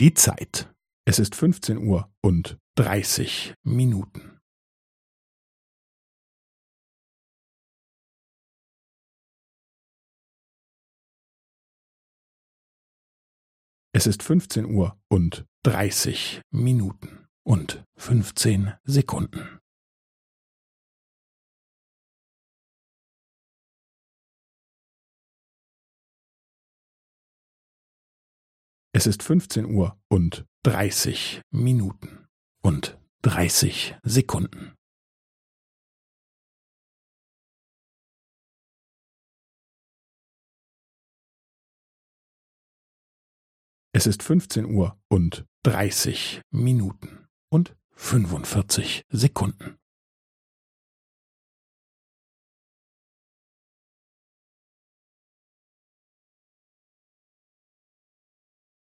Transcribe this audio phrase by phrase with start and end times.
[0.00, 0.72] Die Zeit.
[1.08, 4.38] Es ist 15 Uhr und 30 Minuten.
[13.92, 19.57] Es ist 15 Uhr und 30 Minuten und 15 Sekunden.
[28.98, 32.26] Es ist 15 Uhr und 30 Minuten
[32.62, 34.74] und 30 Sekunden.
[43.92, 49.77] Es ist 15 Uhr und 30 Minuten und 45 Sekunden.